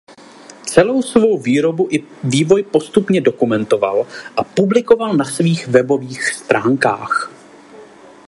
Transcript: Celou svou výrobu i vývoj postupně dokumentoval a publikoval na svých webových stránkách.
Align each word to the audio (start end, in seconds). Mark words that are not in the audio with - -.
Celou 0.65 1.01
svou 1.01 1.37
výrobu 1.37 1.87
i 1.91 2.03
vývoj 2.23 2.63
postupně 2.63 3.21
dokumentoval 3.21 4.07
a 4.37 4.43
publikoval 4.43 5.13
na 5.13 5.25
svých 5.25 5.67
webových 5.67 6.23
stránkách. 6.27 7.31